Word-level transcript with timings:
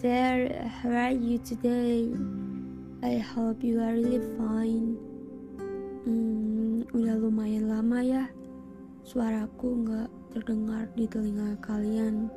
there, 0.00 0.48
how 0.80 0.88
are 0.88 1.12
you 1.12 1.36
today? 1.44 2.08
I 3.04 3.20
hope 3.20 3.60
you 3.60 3.84
are 3.84 3.92
really 3.92 4.24
fine. 4.40 4.96
Hmm, 6.08 6.88
udah 6.96 7.20
lumayan 7.20 7.68
lama 7.68 8.00
ya, 8.00 8.24
suaraku 9.04 9.84
nggak 9.84 10.08
terdengar 10.32 10.88
di 10.96 11.04
telinga 11.04 11.52
kalian. 11.60 12.32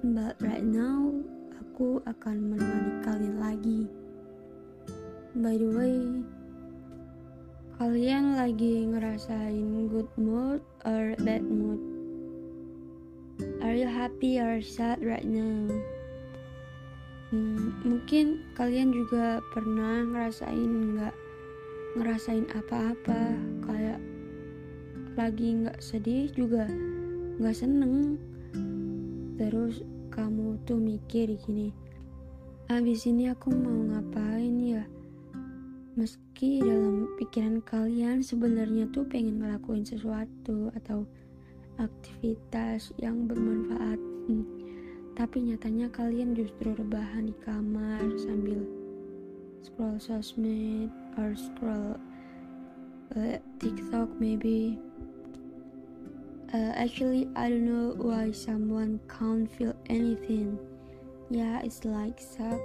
But 0.00 0.40
right 0.40 0.64
now, 0.64 1.12
aku 1.60 2.00
akan 2.08 2.56
menemani 2.56 2.92
kalian 3.04 3.36
lagi. 3.36 3.80
By 5.36 5.60
the 5.60 5.68
way, 5.68 6.00
kalian 7.76 8.40
lagi 8.40 8.88
ngerasain 8.88 9.92
good 9.92 10.08
mood 10.16 10.64
or 10.88 11.12
bad 11.20 11.44
mood? 11.44 11.80
Are 13.60 13.76
you 13.76 13.84
happy 13.84 14.40
or 14.40 14.64
sad 14.64 15.04
right 15.04 15.28
now? 15.28 15.68
Hmm, 17.34 17.82
mungkin 17.82 18.46
kalian 18.54 18.94
juga 18.94 19.42
pernah 19.50 20.06
ngerasain 20.06 20.94
nggak 20.94 21.14
ngerasain 21.98 22.46
apa-apa 22.54 23.34
kayak 23.66 23.98
lagi 25.18 25.66
nggak 25.66 25.82
sedih 25.82 26.30
juga 26.30 26.70
nggak 27.42 27.58
seneng 27.58 28.22
terus 29.34 29.82
kamu 30.14 30.62
tuh 30.62 30.78
mikir 30.78 31.34
gini 31.42 31.74
abis 32.70 33.10
ini 33.10 33.34
aku 33.34 33.50
mau 33.50 33.82
ngapain 33.82 34.54
ya 34.62 34.86
meski 35.98 36.62
dalam 36.62 37.18
pikiran 37.18 37.58
kalian 37.66 38.22
sebenarnya 38.22 38.86
tuh 38.94 39.10
pengen 39.10 39.42
ngelakuin 39.42 39.82
sesuatu 39.82 40.70
atau 40.78 41.02
aktivitas 41.82 42.94
yang 43.02 43.26
bermanfaat. 43.26 43.98
Tapi 45.14 45.46
nyatanya 45.46 45.86
kalian 45.94 46.34
justru 46.34 46.74
rebahan 46.74 47.30
di 47.30 47.36
kamar 47.46 48.02
sambil 48.18 48.66
scroll 49.62 49.98
sosmed 50.02 50.90
or 51.14 51.38
scroll 51.38 51.94
uh, 53.14 53.38
TikTok 53.62 54.10
maybe. 54.18 54.78
Uh, 56.54 56.70
actually 56.78 57.26
I 57.34 57.50
don't 57.50 57.66
know 57.66 57.98
why 57.98 58.30
someone 58.30 58.98
can't 59.06 59.46
feel 59.46 59.74
anything. 59.86 60.58
Yeah 61.30 61.62
it's 61.62 61.86
like 61.86 62.18
suck 62.18 62.58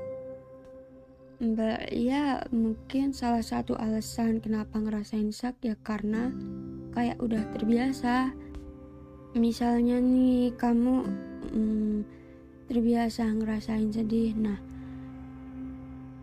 but 1.40 1.88
ya 1.96 2.44
mungkin 2.52 3.16
salah 3.16 3.40
satu 3.40 3.72
alasan 3.80 4.44
kenapa 4.44 4.76
ngerasain 4.76 5.32
sak 5.32 5.56
ya 5.64 5.80
karena 5.88 6.36
kayak 6.92 7.16
udah 7.24 7.46
terbiasa. 7.56 8.36
Misalnya 9.40 10.04
nih 10.04 10.52
kamu 10.60 10.96
hmm, 11.54 11.98
terbiasa 12.70 13.26
ngerasain 13.26 13.90
sedih. 13.90 14.38
Nah 14.38 14.62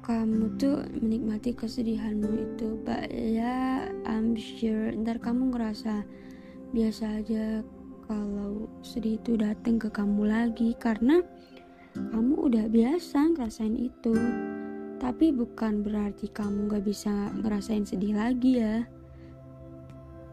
kamu 0.07 0.55
tuh 0.55 0.87
menikmati 1.03 1.51
kesedihanmu 1.51 2.31
itu 2.55 2.79
but 2.87 3.11
ya 3.11 3.91
I'm 4.07 4.39
sure. 4.39 4.95
Ntar 4.95 5.19
kamu 5.19 5.51
ngerasa 5.51 6.07
biasa 6.71 7.19
aja 7.19 7.67
kalau 8.07 8.71
sedih 8.87 9.19
itu 9.19 9.35
datang 9.35 9.83
ke 9.83 9.91
kamu 9.91 10.31
lagi 10.31 10.79
karena 10.79 11.27
kamu 11.99 12.39
udah 12.39 12.71
biasa 12.71 13.35
ngerasain 13.35 13.75
itu. 13.75 14.15
Tapi 15.03 15.35
bukan 15.35 15.83
berarti 15.83 16.31
kamu 16.31 16.71
gak 16.71 16.87
bisa 16.87 17.35
ngerasain 17.43 17.83
sedih 17.83 18.15
lagi 18.15 18.63
ya. 18.63 18.87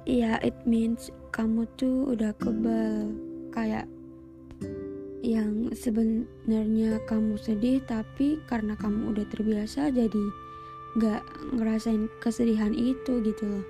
Ya 0.06 0.38
it 0.46 0.56
means 0.70 1.10
kamu 1.34 1.66
tuh 1.74 2.14
udah 2.14 2.38
kebal. 2.38 3.10
Kayak 3.50 3.90
yang 5.24 5.72
sebenarnya 5.72 7.00
kamu 7.08 7.40
sedih 7.40 7.80
tapi 7.88 8.44
karena 8.52 8.76
kamu 8.76 9.16
udah 9.16 9.24
terbiasa 9.32 9.88
jadi 9.96 10.26
nggak 11.00 11.24
ngerasain 11.56 12.12
kesedihan 12.20 12.76
itu 12.76 13.24
gitu 13.24 13.44
loh. 13.48 13.66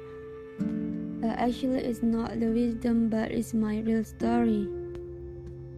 Uh, 1.23 1.37
actually 1.39 1.79
it's 1.79 2.01
not 2.01 2.35
the 2.41 2.49
wisdom 2.49 3.07
but 3.07 3.29
it's 3.29 3.53
my 3.53 3.85
real 3.85 4.01
story. 4.01 4.65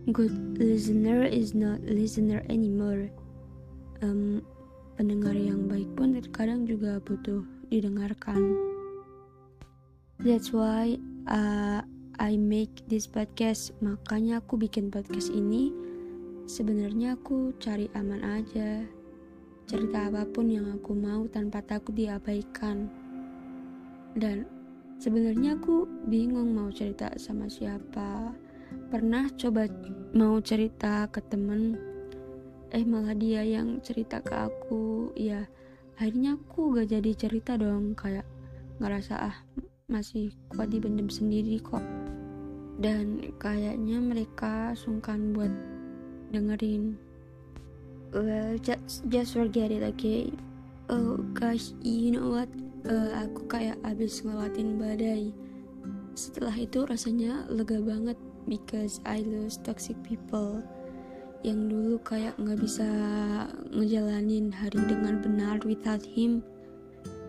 Good 0.07 0.57
listener 0.57 1.27
is 1.27 1.51
not 1.51 1.83
listener 1.83 2.41
anymore. 2.47 3.11
Um, 3.99 4.47
pendengar 4.95 5.35
yang 5.35 5.67
baik 5.67 5.91
pun 5.99 6.15
terkadang 6.15 6.63
juga 6.63 7.03
butuh 7.03 7.43
didengarkan. 7.67 8.55
That's 10.23 10.55
why 10.55 10.95
uh, 11.27 11.83
I 12.15 12.39
make 12.39 12.87
this 12.87 13.11
podcast 13.11 13.75
makanya 13.83 14.39
aku 14.39 14.55
bikin 14.55 14.87
podcast 14.87 15.27
ini. 15.35 15.75
Sebenarnya 16.47 17.19
aku 17.19 17.51
cari 17.59 17.91
aman 17.91 18.23
aja. 18.23 18.87
Cerita 19.67 20.07
apa 20.07 20.23
pun 20.29 20.47
yang 20.47 20.71
aku 20.71 20.95
mau 20.95 21.27
tanpa 21.27 21.59
takut 21.59 21.91
diabaikan. 21.91 22.87
Dan 24.15 24.47
sebenarnya 25.01 25.59
aku 25.59 25.83
bingung 26.07 26.55
mau 26.55 26.71
cerita 26.71 27.11
sama 27.19 27.51
siapa. 27.51 28.31
Pernah 28.87 29.27
coba 29.35 29.67
mau 30.15 30.39
cerita 30.39 31.11
ke 31.11 31.19
temen 31.19 31.75
eh 32.71 32.83
malah 32.87 33.15
dia 33.17 33.43
yang 33.43 33.83
cerita 33.83 34.23
ke 34.23 34.31
aku. 34.31 35.11
Ya 35.19 35.51
akhirnya 35.99 36.39
aku 36.39 36.79
gak 36.79 36.95
jadi 36.95 37.11
cerita 37.17 37.59
dong. 37.59 37.91
Kayak 37.97 38.23
ngerasa 38.79 39.15
ah 39.19 39.37
masih 39.85 40.33
kuat 40.49 40.73
dibendam 40.73 41.13
sendiri 41.13 41.61
kok 41.61 42.04
dan 42.79 43.31
kayaknya 43.39 43.97
mereka 43.99 44.75
sungkan 44.75 45.31
buat 45.31 45.51
dengerin. 46.31 46.99
Well 48.15 48.55
just 48.59 49.07
just 49.11 49.35
forget 49.35 49.71
it 49.71 49.83
okay? 49.83 50.31
Oh 50.91 51.19
gosh 51.35 51.71
you 51.83 52.15
know 52.15 52.31
what? 52.31 52.51
Uh, 52.85 53.25
aku 53.25 53.49
kayak 53.49 53.79
abis 53.81 54.21
ngelewatin 54.21 54.77
badai. 54.77 55.33
Setelah 56.15 56.55
itu 56.55 56.85
rasanya 56.85 57.43
lega 57.51 57.81
banget 57.81 58.15
because 58.47 59.01
I 59.03 59.25
lose 59.25 59.57
toxic 59.57 59.97
people 60.05 60.61
yang 61.45 61.69
dulu 61.69 62.01
kayak 62.01 62.33
nggak 62.41 62.57
bisa 62.57 62.87
ngejalanin 63.69 64.49
hari 64.49 64.81
dengan 64.89 65.21
benar 65.21 65.61
without 65.61 66.01
him. 66.01 66.41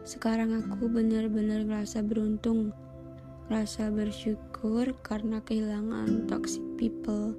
Sekarang 0.08 0.54
aku 0.72 0.88
benar-benar 0.88 1.66
ngerasa 1.66 2.00
beruntung, 2.00 2.70
rasa 3.46 3.94
bersyukur 3.94 4.90
karena 5.06 5.38
kehilangan 5.46 6.26
toxic 6.26 6.62
people. 6.74 7.38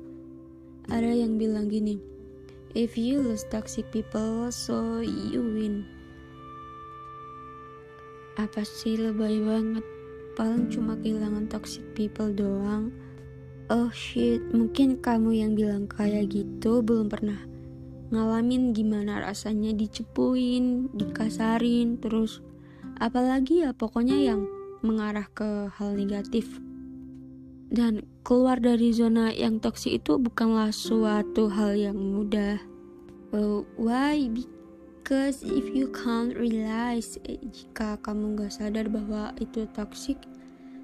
Ada 0.87 1.11
yang 1.27 1.35
bilang 1.35 1.67
gini, 1.67 1.99
if 2.71 2.95
you 2.95 3.19
lose 3.19 3.43
toxic 3.51 3.83
people, 3.91 4.47
so 4.47 5.03
you 5.03 5.43
win. 5.43 5.83
Apa 8.39 8.63
sih 8.63 8.95
lebay 8.95 9.43
banget? 9.43 9.83
Paling 10.39 10.71
cuma 10.71 10.95
kehilangan 10.95 11.51
toxic 11.51 11.83
people 11.91 12.31
doang. 12.31 12.95
Oh 13.67 13.91
shit, 13.91 14.39
mungkin 14.55 15.03
kamu 15.03 15.43
yang 15.43 15.51
bilang 15.59 15.91
kayak 15.91 16.31
gitu 16.31 16.79
belum 16.79 17.11
pernah 17.11 17.43
ngalamin 18.07 18.71
gimana 18.71 19.19
rasanya 19.19 19.75
dicepuin, 19.75 20.87
dikasarin, 20.95 21.99
terus 21.99 22.39
apalagi 23.03 23.67
ya 23.67 23.75
pokoknya 23.75 24.15
yang 24.15 24.47
mengarah 24.81 25.25
ke 25.31 25.69
hal 25.77 25.93
negatif. 25.95 26.47
Dan 27.67 28.07
keluar 28.23 28.63
dari 28.63 28.95
zona 28.95 29.31
yang 29.35 29.59
toksik 29.59 29.99
itu 30.03 30.15
bukanlah 30.15 30.71
suatu 30.71 31.51
hal 31.51 31.75
yang 31.75 31.99
mudah. 31.99 32.59
Uh, 33.35 33.67
why? 33.75 34.15
Because 34.27 35.43
if 35.43 35.67
you 35.75 35.91
can't 35.91 36.35
realize 36.35 37.19
eh, 37.27 37.39
jika 37.51 37.99
kamu 38.03 38.39
gak 38.39 38.55
sadar 38.55 38.87
bahwa 38.87 39.35
itu 39.39 39.67
toksik 39.75 40.19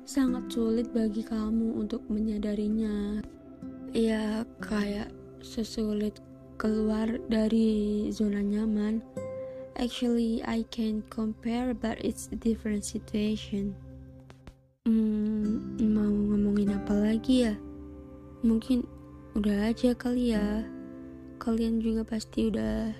sangat 0.03 0.51
sulit 0.51 0.91
bagi 0.91 1.23
kamu 1.23 1.79
untuk 1.79 2.03
menyadarinya. 2.11 3.23
Ya 3.95 4.43
kayak 4.59 5.11
sesulit 5.39 6.19
keluar 6.59 7.19
dari 7.27 8.07
zona 8.11 8.43
nyaman. 8.43 9.03
Actually, 9.75 10.39
I 10.45 10.63
can 10.69 11.01
compare, 11.09 11.73
but 11.73 11.97
it's 11.99 12.29
a 12.31 12.37
different 12.37 12.85
situation. 12.85 13.73
Hmm, 14.83 15.79
mau 15.79 16.11
ngomongin 16.11 16.75
apa 16.75 16.91
lagi 16.91 17.47
ya? 17.47 17.55
Mungkin 18.43 18.83
udah 19.31 19.71
aja 19.71 19.95
kali 19.95 20.35
ya. 20.35 20.67
Kalian 21.39 21.79
juga 21.79 22.03
pasti 22.03 22.51
udah 22.51 22.91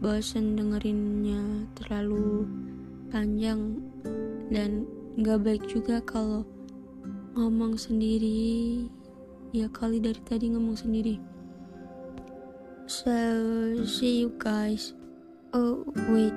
bosen 0.00 0.56
dengerinnya 0.56 1.68
terlalu 1.76 2.48
panjang 3.12 3.76
dan 4.48 4.88
gak 5.20 5.44
baik 5.44 5.60
juga 5.68 6.00
kalau 6.00 6.48
ngomong 7.36 7.76
sendiri. 7.76 8.88
Ya 9.52 9.68
kali 9.68 10.00
dari 10.00 10.22
tadi 10.24 10.48
ngomong 10.48 10.80
sendiri. 10.80 11.20
So, 12.88 13.12
see 13.84 14.24
you 14.24 14.32
guys. 14.40 14.96
Oh 15.52 15.84
wait, 16.08 16.32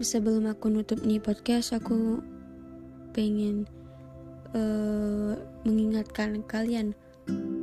sebelum 0.00 0.48
aku 0.48 0.72
nutup 0.72 1.04
nih 1.04 1.20
podcast, 1.20 1.76
aku 1.76 2.24
pengen 3.14 3.64
uh, 4.52 5.38
mengingatkan 5.64 6.42
kalian 6.44 6.92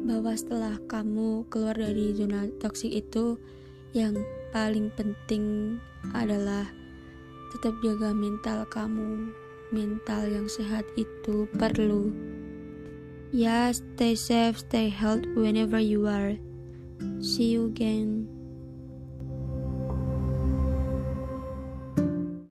bahwa 0.08 0.34
setelah 0.34 0.76
kamu 0.90 1.46
keluar 1.54 1.78
dari 1.78 2.16
zona 2.18 2.50
toksik 2.58 2.90
itu, 2.90 3.38
yang 3.94 4.18
paling 4.50 4.90
penting 4.98 5.78
adalah 6.16 6.66
tetap 7.54 7.76
jaga 7.84 8.16
mental 8.16 8.66
kamu. 8.72 9.30
Mental 9.72 10.28
yang 10.28 10.52
sehat 10.52 10.84
itu 11.00 11.48
perlu. 11.56 12.12
Ya 13.32 13.72
stay 13.72 14.20
safe 14.20 14.60
stay 14.60 14.92
healthy 14.92 15.32
whenever 15.32 15.80
you 15.80 16.12
are. 16.12 16.36
See 17.24 17.56
you 17.56 17.72
again 17.72 18.41